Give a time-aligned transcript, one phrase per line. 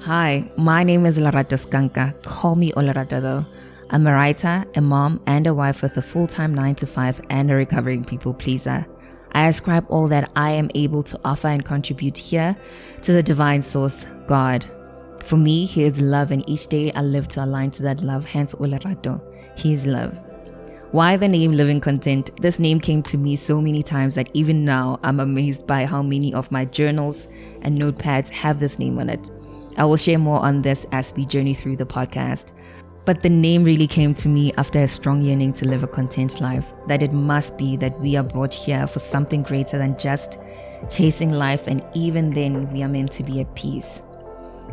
[0.00, 2.22] Hi, my name is Lerato Skanka.
[2.22, 3.44] Call me Olerato though.
[3.90, 7.22] I'm a writer, a mom, and a wife with a full time 9 to 5
[7.30, 8.86] and a recovering people pleaser.
[9.32, 12.56] I ascribe all that I am able to offer and contribute here
[13.02, 14.66] to the divine source, God.
[15.24, 18.26] For me, He is love, and each day I live to align to that love,
[18.26, 19.20] hence Olerato.
[19.56, 20.16] He is love.
[20.92, 22.30] Why the name Living Content?
[22.40, 26.00] This name came to me so many times that even now I'm amazed by how
[26.00, 27.26] many of my journals
[27.62, 29.28] and notepads have this name on it.
[29.76, 32.52] I will share more on this as we journey through the podcast.
[33.04, 36.40] But the name really came to me after a strong yearning to live a content
[36.40, 40.38] life, that it must be that we are brought here for something greater than just
[40.90, 44.02] chasing life, and even then, we are meant to be at peace.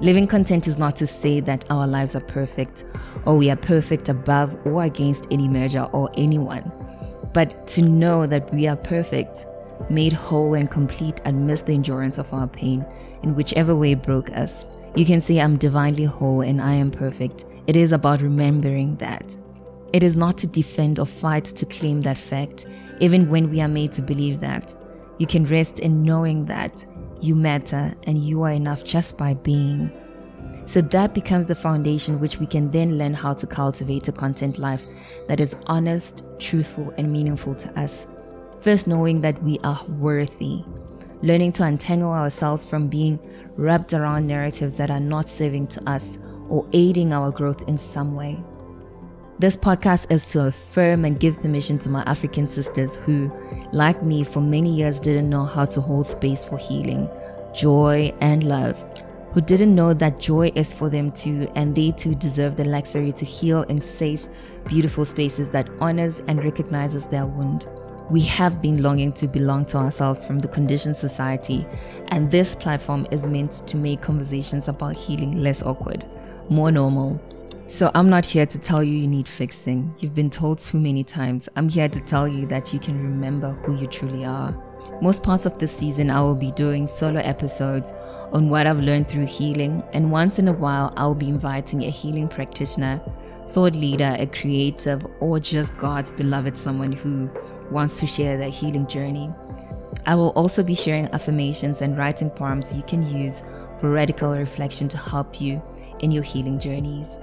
[0.00, 2.84] Living content is not to say that our lives are perfect
[3.26, 6.72] or we are perfect above or against any merger or anyone,
[7.34, 9.44] but to know that we are perfect,
[9.90, 12.84] made whole and complete amidst the endurance of our pain
[13.22, 14.64] in whichever way broke us.
[14.94, 17.46] You can say, I'm divinely whole and I am perfect.
[17.66, 19.34] It is about remembering that.
[19.92, 22.66] It is not to defend or fight to claim that fact,
[23.00, 24.74] even when we are made to believe that.
[25.18, 26.84] You can rest in knowing that
[27.20, 29.90] you matter and you are enough just by being.
[30.66, 34.58] So that becomes the foundation which we can then learn how to cultivate a content
[34.58, 34.86] life
[35.28, 38.06] that is honest, truthful, and meaningful to us.
[38.60, 40.64] First, knowing that we are worthy,
[41.22, 43.18] learning to untangle ourselves from being
[43.56, 48.14] wrapped around narratives that are not serving to us or aiding our growth in some
[48.14, 48.42] way.
[49.38, 53.32] This podcast is to affirm and give permission to my African sisters who,
[53.72, 57.08] like me, for many years didn't know how to hold space for healing,
[57.54, 58.80] joy, and love.
[59.32, 63.12] Who didn't know that joy is for them too, and they too deserve the luxury
[63.12, 64.26] to heal in safe,
[64.66, 67.66] beautiful spaces that honors and recognizes their wound.
[68.12, 71.64] We have been longing to belong to ourselves from the conditioned society,
[72.08, 76.04] and this platform is meant to make conversations about healing less awkward,
[76.50, 77.18] more normal,
[77.68, 79.94] so, I'm not here to tell you you need fixing.
[79.98, 81.48] You've been told too many times.
[81.56, 84.54] I'm here to tell you that you can remember who you truly are.
[85.00, 87.94] Most parts of this season, I will be doing solo episodes
[88.30, 91.90] on what I've learned through healing, and once in a while, I'll be inviting a
[91.90, 93.00] healing practitioner,
[93.48, 97.30] thought leader, a creative, or just God's beloved someone who
[97.72, 99.30] wants to share their healing journey.
[100.06, 103.42] I will also be sharing affirmations and writing poems you can use
[103.78, 105.62] for radical reflection to help you
[106.00, 107.18] in your healing journeys.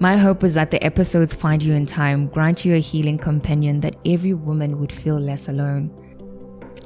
[0.00, 3.80] My hope is that the episodes find you in time, grant you a healing companion
[3.80, 5.92] that every woman would feel less alone.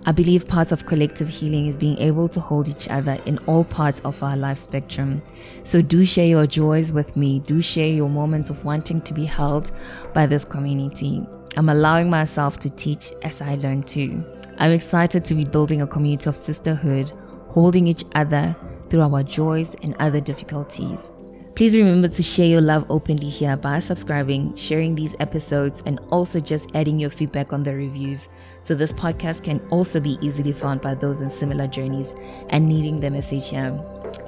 [0.07, 3.65] I believe part of collective healing is being able to hold each other in all
[3.65, 5.21] parts of our life spectrum.
[5.65, 7.41] So do share your joys with me.
[7.41, 9.71] Do share your moments of wanting to be held
[10.15, 11.27] by this community.
[11.57, 14.25] I'm allowing myself to teach as I learn too.
[14.59, 17.13] I'm excited to be building a community of sisterhood,
[17.49, 18.57] holding each other
[18.91, 21.11] through our joys and other difficulties.
[21.55, 26.39] Please remember to share your love openly here by subscribing, sharing these episodes, and also
[26.39, 28.29] just adding your feedback on the reviews
[28.63, 32.15] so this podcast can also be easily found by those in similar journeys
[32.51, 33.77] and needing the message here.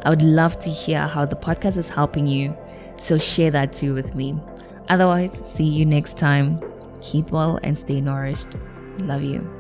[0.03, 2.57] I would love to hear how the podcast is helping you,
[3.01, 4.41] so share that too with me.
[4.89, 6.70] Otherwise, see you next time.
[7.01, 8.57] Keep well and stay nourished.
[9.03, 9.60] Love you.